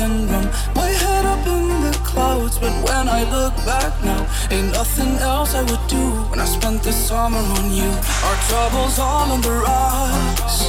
[0.00, 0.50] on coke and rum.
[0.74, 5.54] My head up in the clouds, but when I look back now, ain't nothing else
[5.54, 7.90] I would do when I spent the summer on you.
[8.24, 10.68] Our troubles all on the rocks.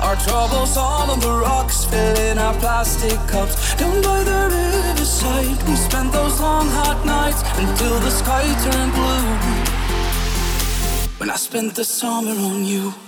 [0.00, 3.74] Our troubles all on the rocks, filling our plastic cups.
[3.74, 9.28] Down by the riverside, we spent those long hot nights until the sky turned blue.
[11.18, 13.07] When I spent the summer on you.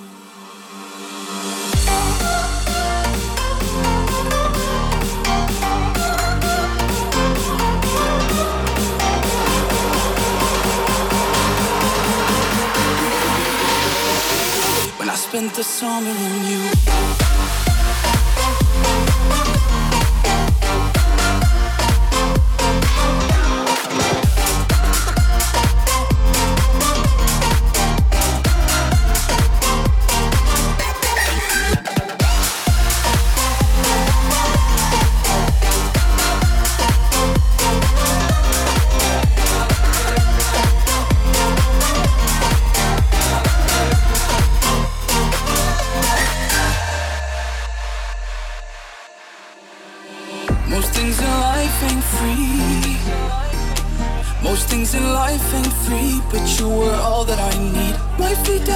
[15.61, 17.40] The summer on you.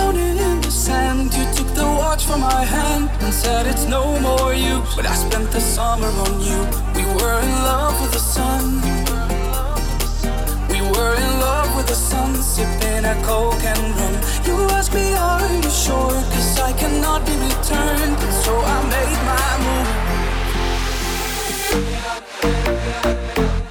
[0.04, 1.34] drowning in the sand.
[1.34, 4.82] You took the watch from my hand and said it's no more you.
[4.96, 6.60] But I spent the summer on you.
[6.94, 8.80] We were in love with the sun.
[10.68, 14.14] We were in love with the sun, sipping a coke and rum.
[14.46, 16.22] You asked me, are you sure?
[16.32, 18.18] Cause I cannot be returned.
[18.44, 19.88] So I made my move.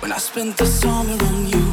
[0.02, 1.73] When I spent the summer on you.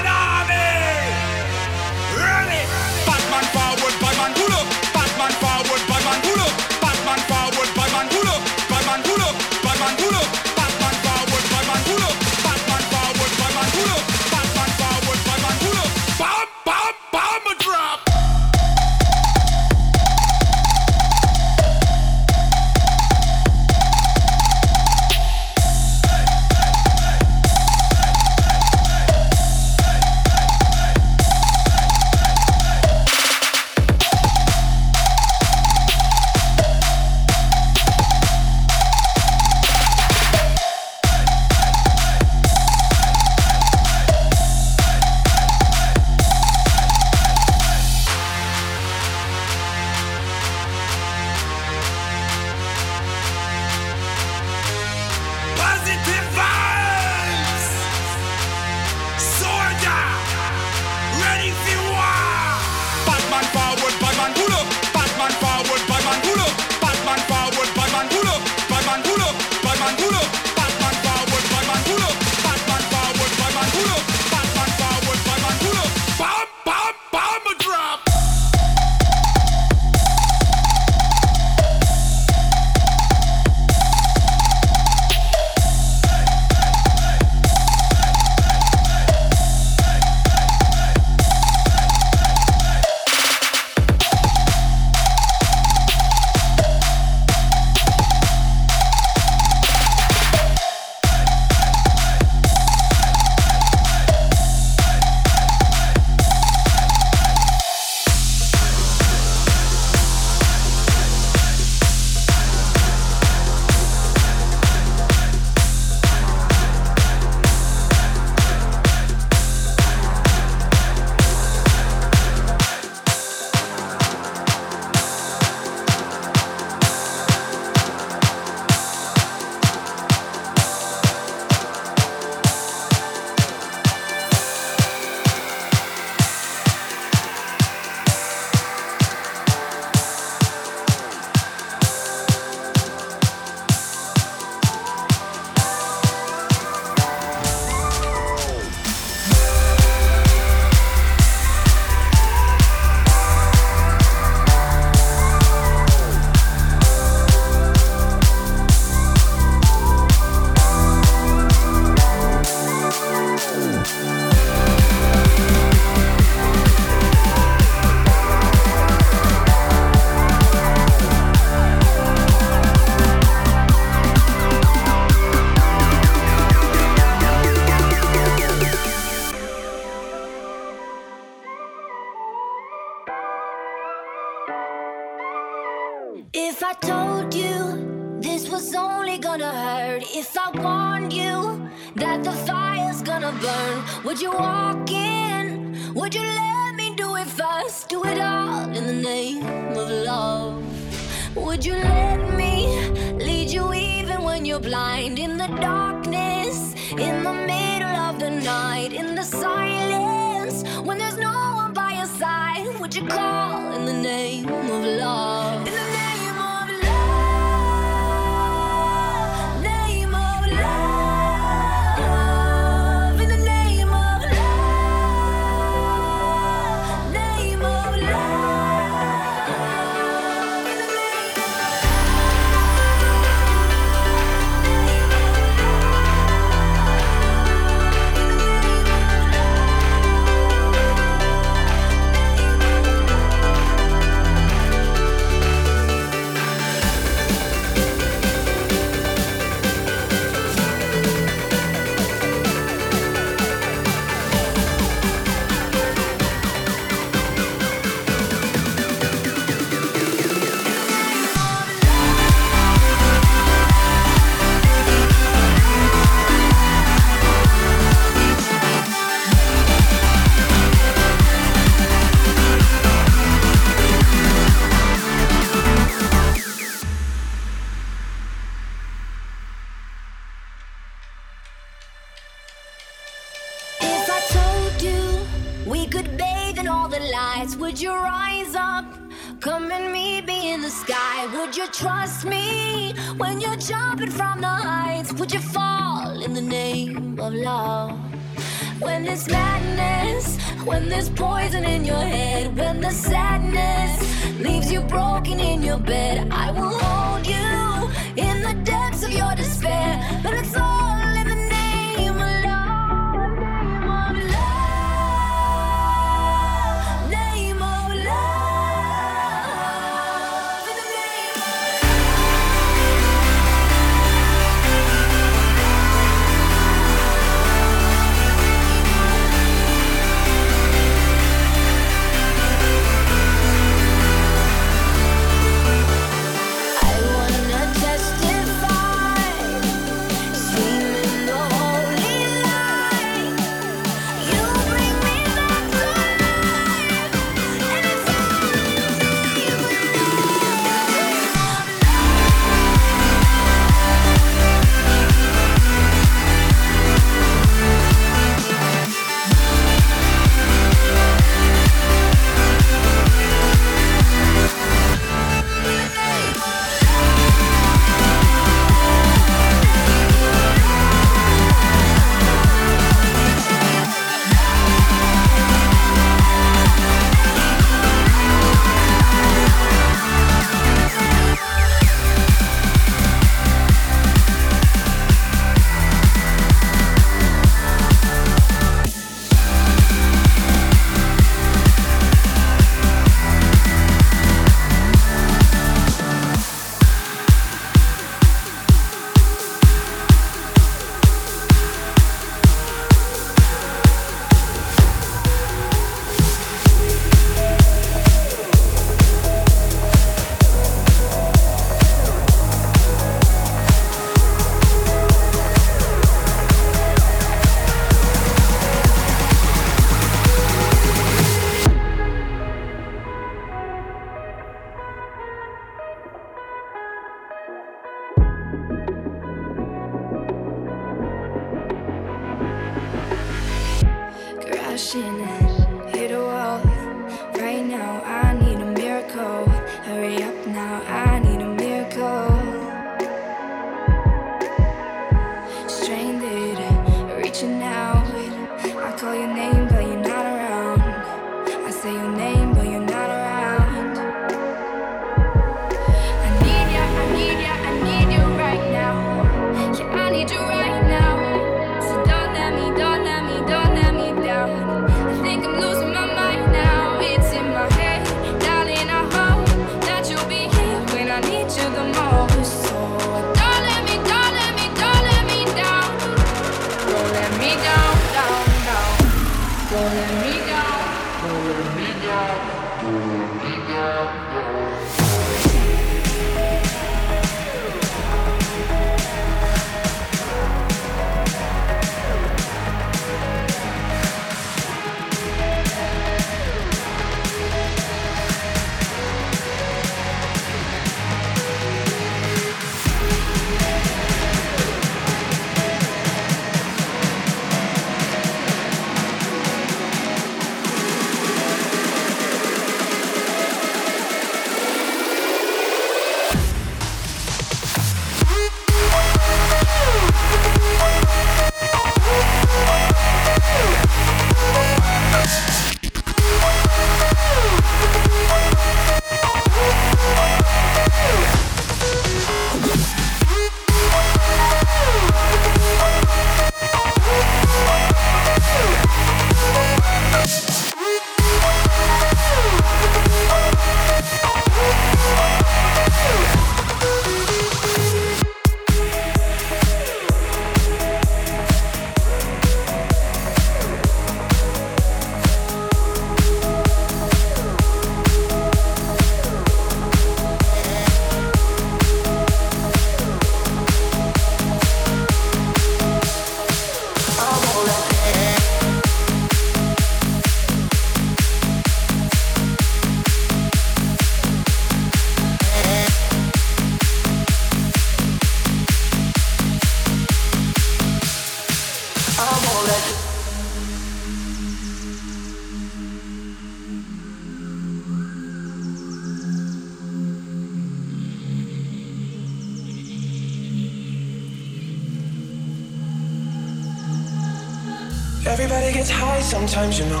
[599.51, 600.00] Sometimes you know.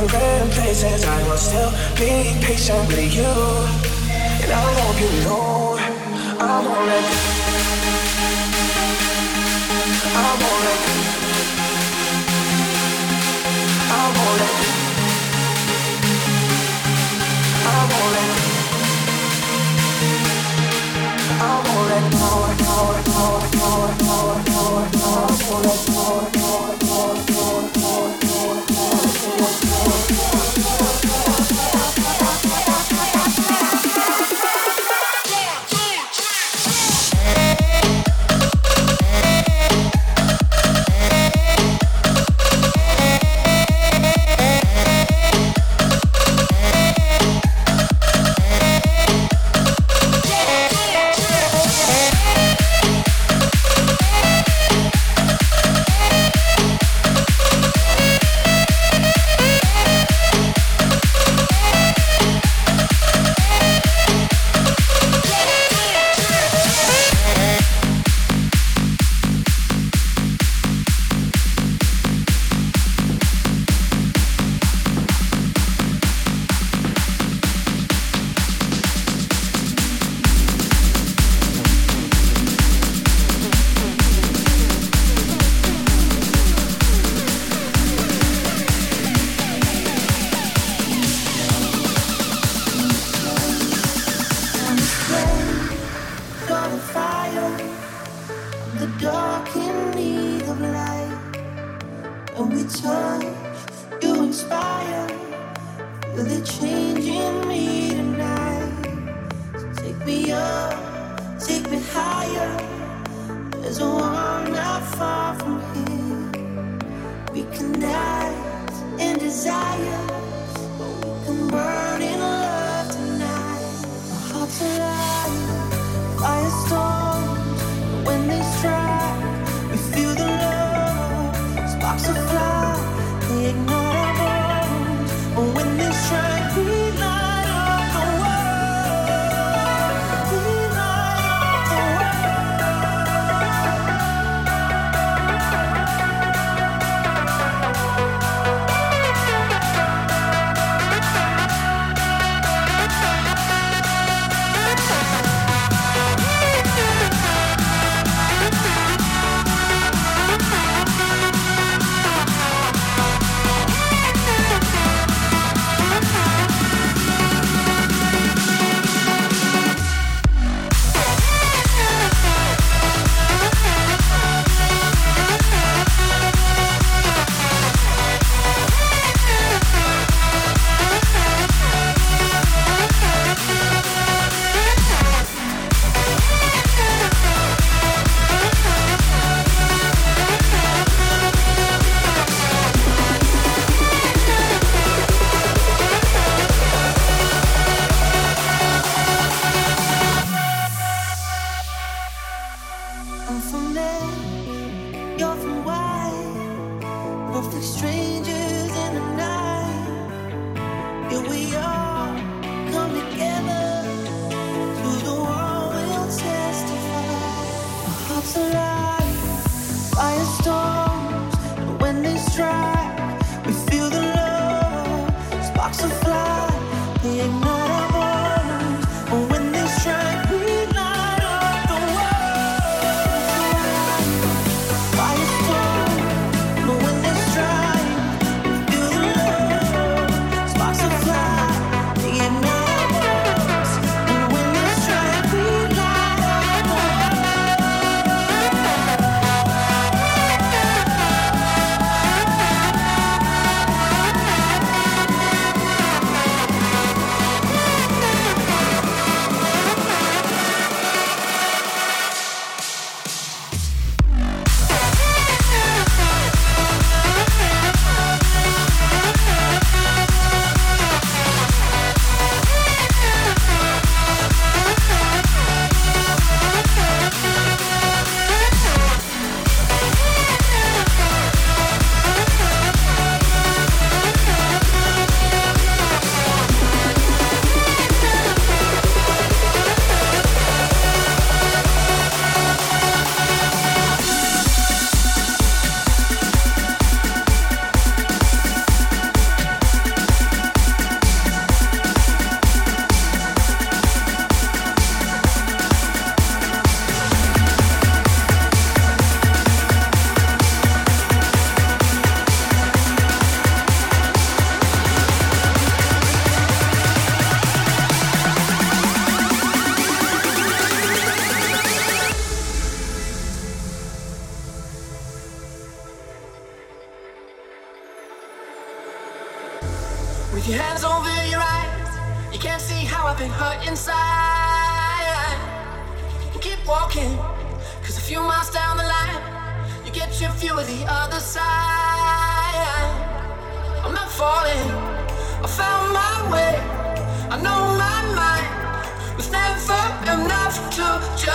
[0.00, 1.04] different places.
[1.04, 3.34] I will still be patient with you.
[4.42, 5.76] And I hope you know
[6.38, 7.18] I won't let go.
[10.14, 10.92] I won't let go.
[13.90, 14.68] I won't let go.
[17.66, 18.50] I won't let go.
[21.40, 22.28] I won't let go.
[22.28, 23.34] I won't
[23.80, 24.62] let go.
[24.88, 25.87] I won't let go.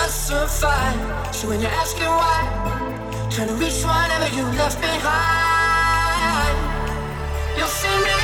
[0.08, 1.34] not.
[1.34, 6.56] So when you're asking why, trying to reach whatever you left behind,
[7.56, 8.23] you'll see me.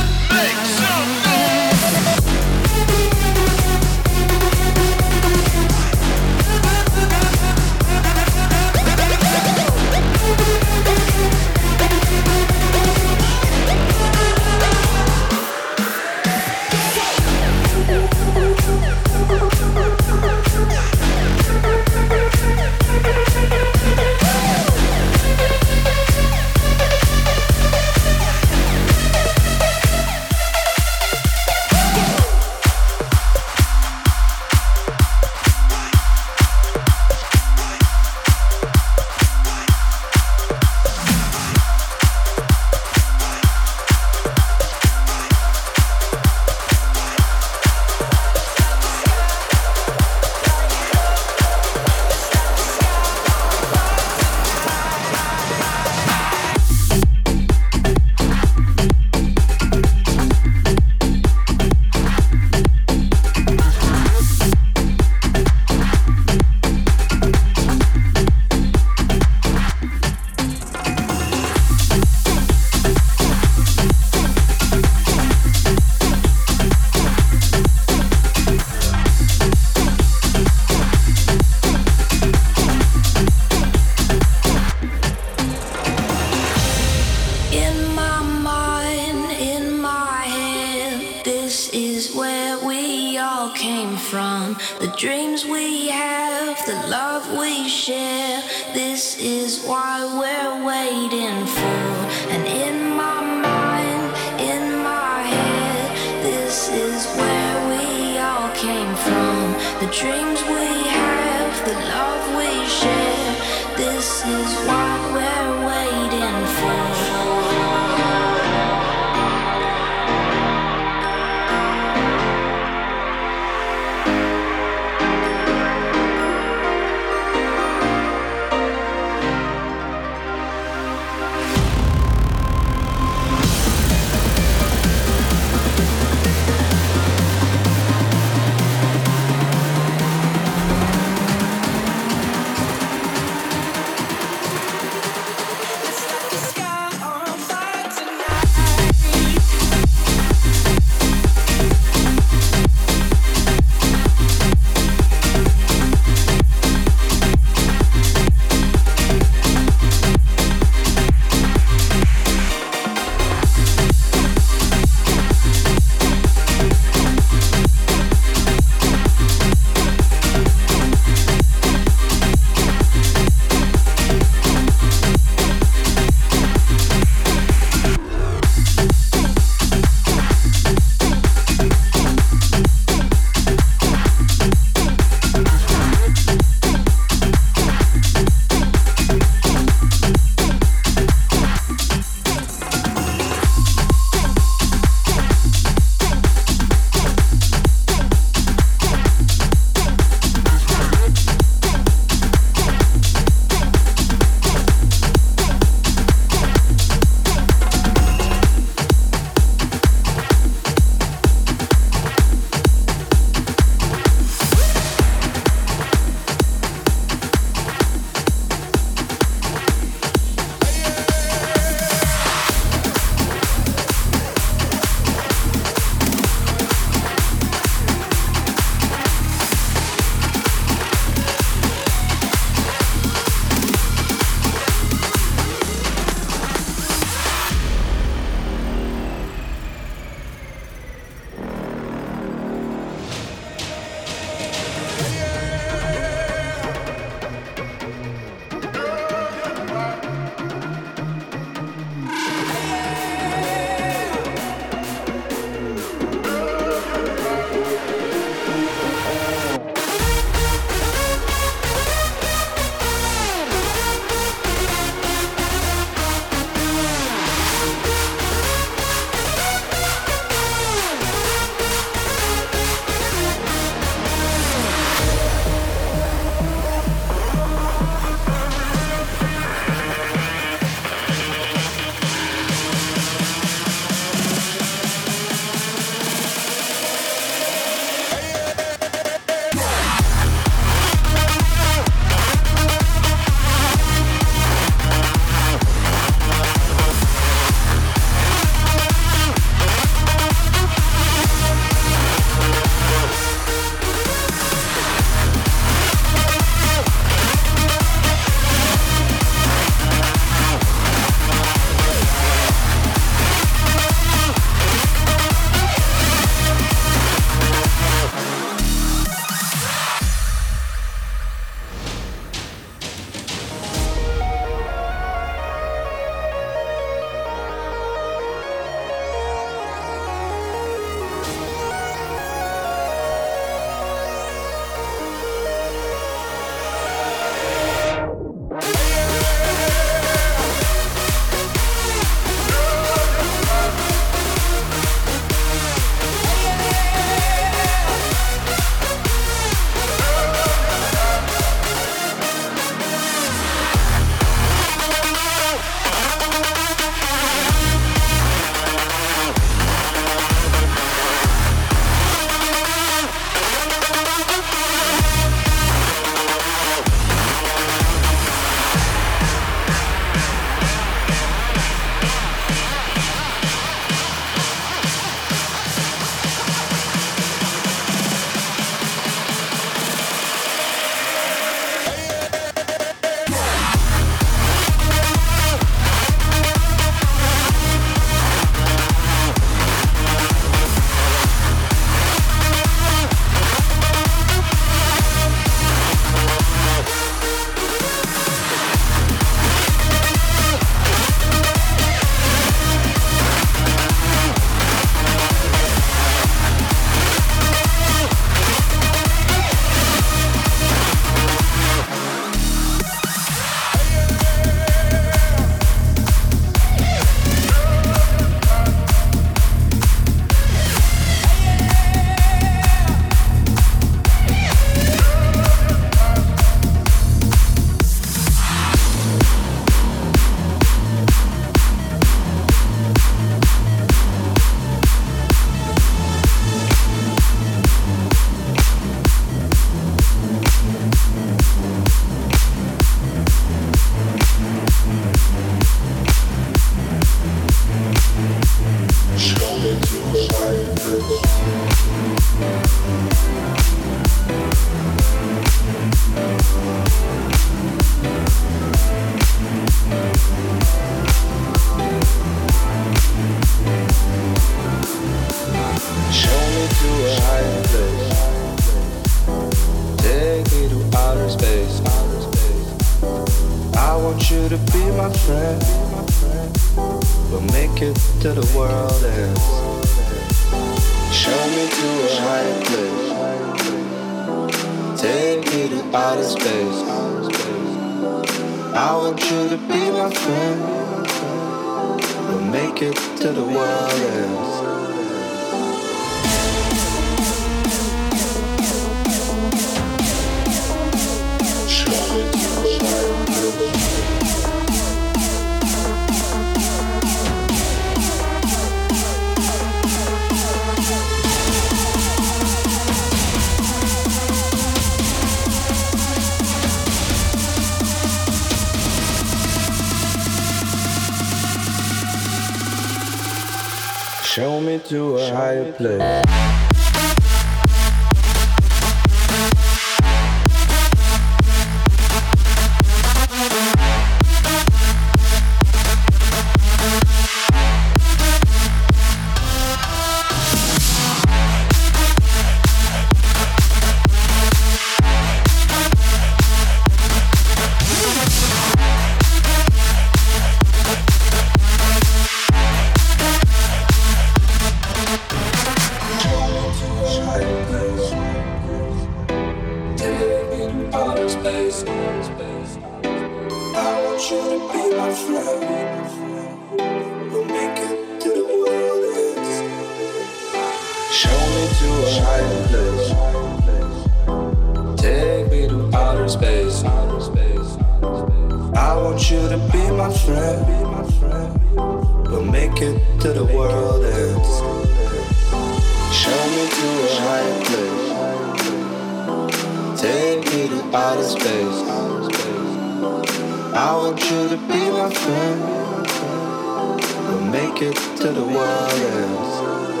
[597.75, 600.00] Get it to the wildest.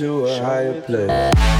[0.00, 1.59] to a higher place.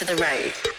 [0.00, 0.69] To the right.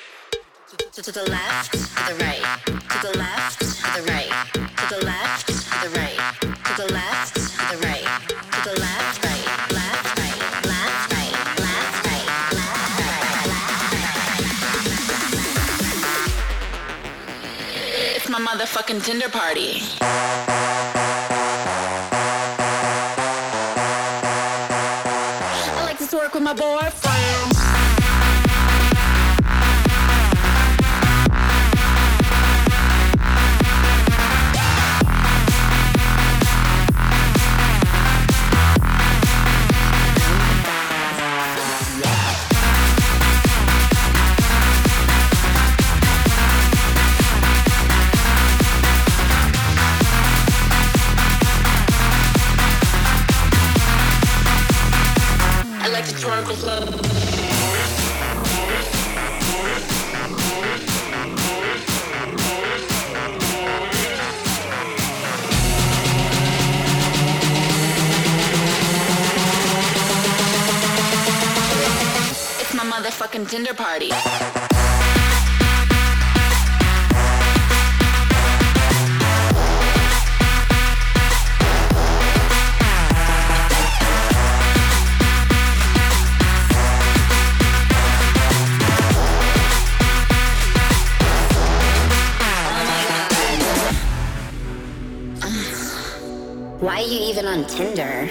[97.81, 98.29] Tinder?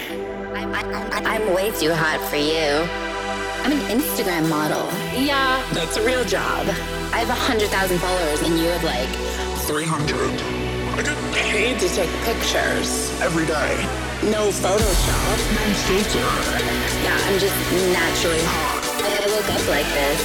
[0.55, 2.87] I'm, I'm, I'm way too hot for you.
[3.67, 4.87] I'm an Instagram model.
[5.19, 6.71] Yeah, that's a real job.
[7.11, 7.67] I have 100,000
[7.99, 9.11] followers and you have like
[9.67, 9.91] 300
[10.95, 13.11] I get paid to take pictures.
[13.19, 13.75] every day.
[14.31, 15.37] No Photoshop.
[15.59, 16.31] No filter.
[17.03, 17.59] Yeah, I'm just
[17.91, 18.87] naturally hot.
[19.03, 20.23] I look up like this.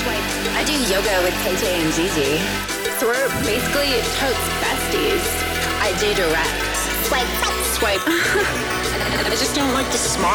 [0.00, 0.28] Swipe.
[0.56, 2.40] I do yoga with Tay Tay and Gigi.
[2.96, 5.24] So we're basically totes besties.
[5.84, 6.56] I do direct.
[7.04, 7.55] Swipe.
[7.76, 8.00] Swipe.
[8.06, 10.32] I just don't like to Smile.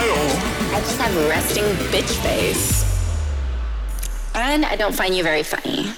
[0.75, 2.85] I just have resting bitch face.
[4.35, 5.91] And I don't find you very funny.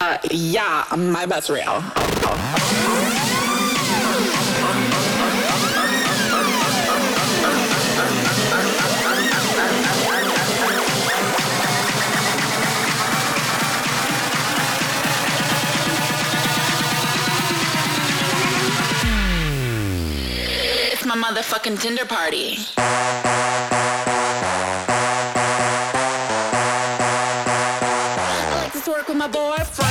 [0.00, 1.82] Uh, yeah, my butt's real.
[21.22, 22.58] Motherfucking Tinder party.
[28.16, 29.87] I like to twerk with my boyfriend.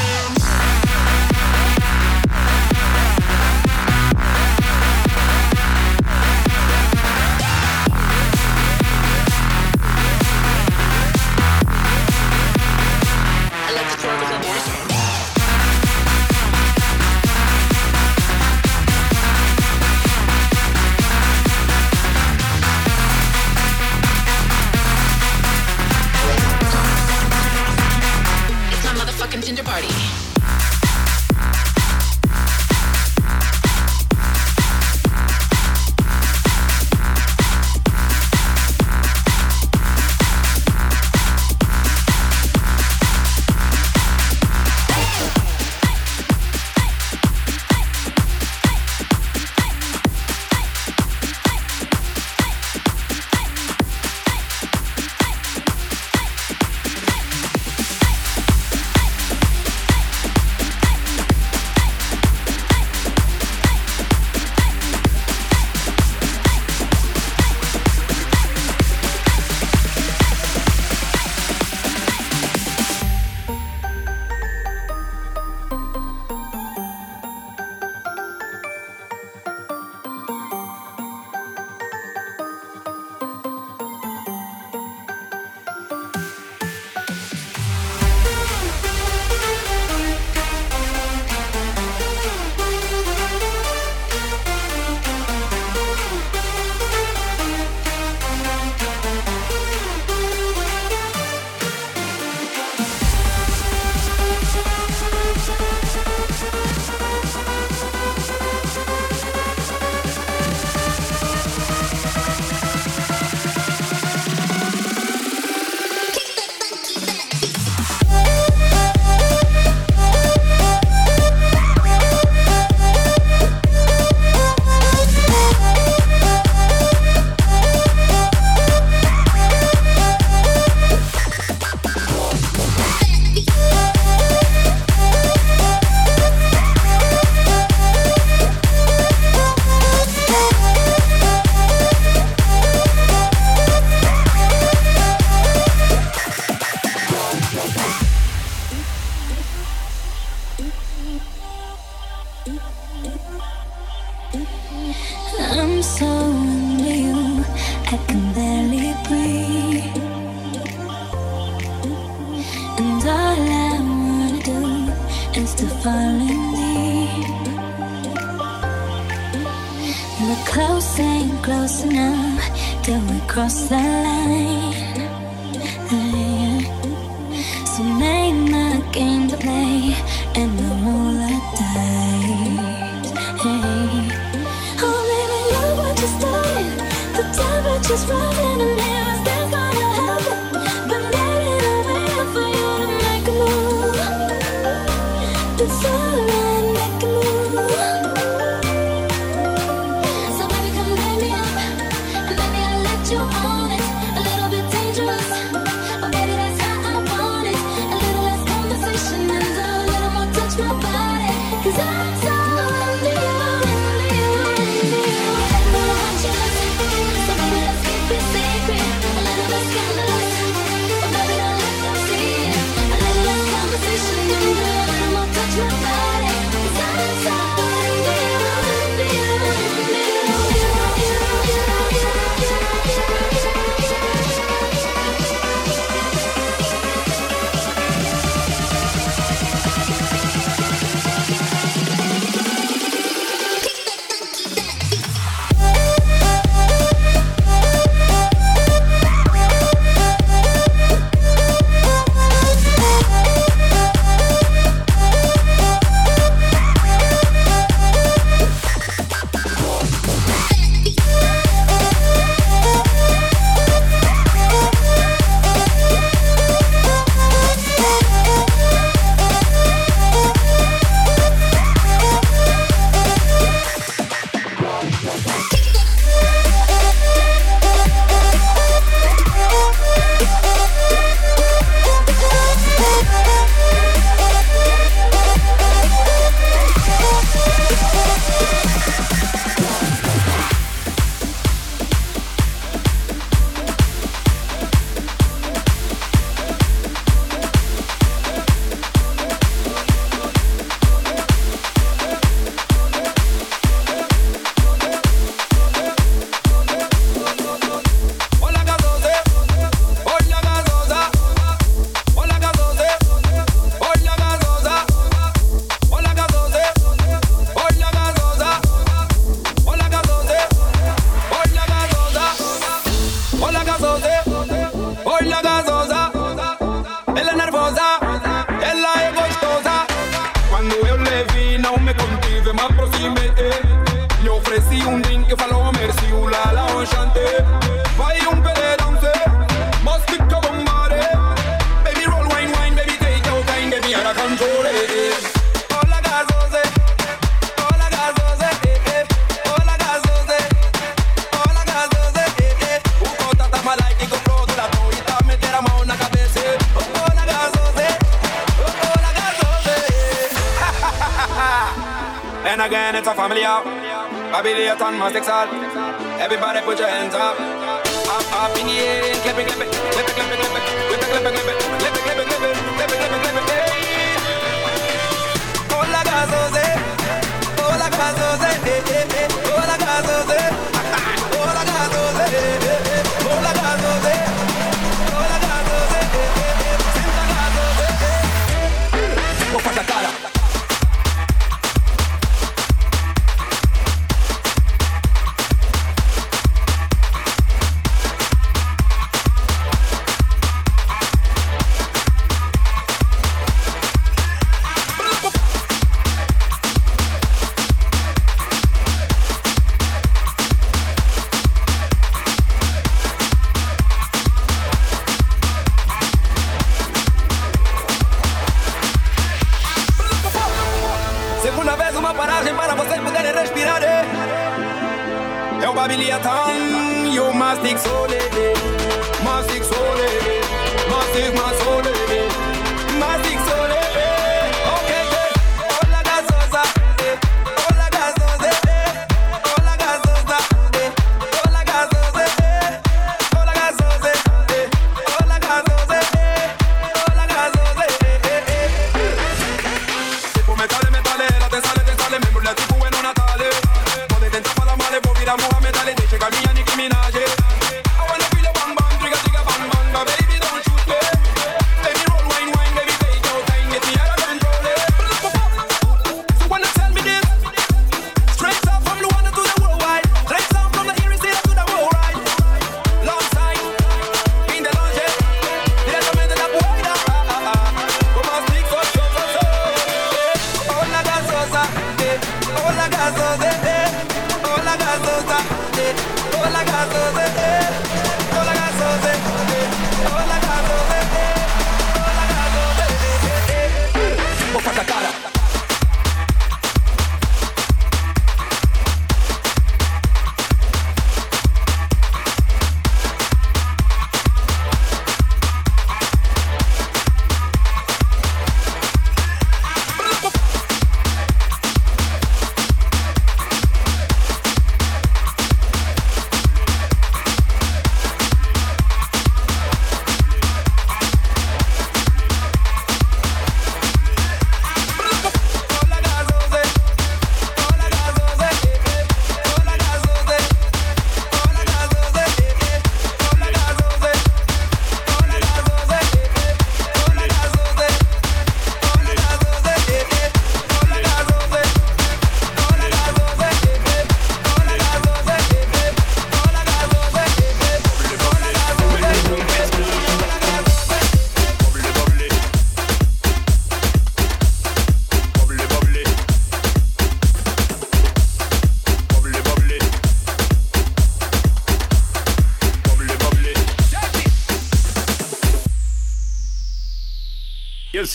[486.57, 487.06] la casa.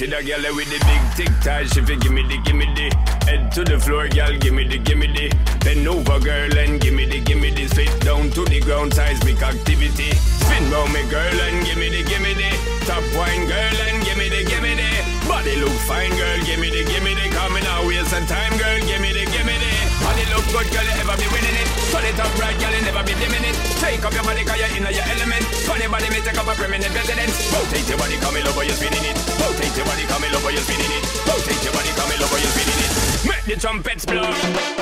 [0.02, 2.90] See that girl with the big tic tac, she fi gimme the gimme the.
[3.26, 5.30] Head to the floor, girl, gimme the gimme the.
[5.62, 7.68] Bend over, girl, and gimme the gimme the.
[7.68, 10.10] Spit down to the ground, seismic activity.
[10.42, 12.50] Spin round me, girl, and gimme the gimme the.
[12.86, 14.90] Top wine, girl, and gimme the gimme the.
[15.28, 17.26] Body look fine, girl, gimme the gimme the.
[17.38, 19.72] Coming out, waste some time, girl, gimme the gimme the.
[20.02, 20.88] Body look good, girl,
[22.02, 23.54] Turn it up right, girl, you never be it.
[23.78, 25.44] Take up your body, cause you're in your element.
[25.70, 27.54] Funny body, may take up a permanent residence.
[27.54, 29.14] Rotate your body, come over, you're spinning it.
[29.38, 31.04] Rotate your body, come over, you're spinning it.
[31.30, 32.90] Rotate your body, come over, you're spinning it.
[33.22, 34.81] Make the trumpets blow.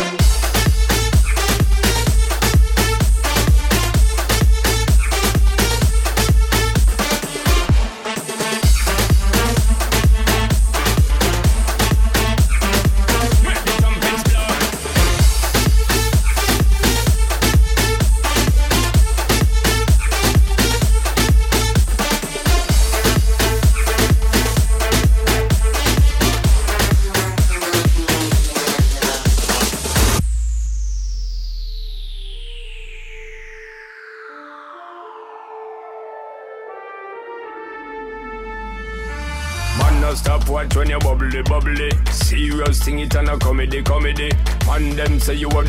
[45.21, 45.60] Say you have